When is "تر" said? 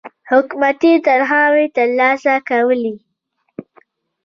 1.75-1.87